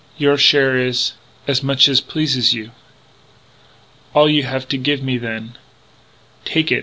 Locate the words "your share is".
0.17-1.13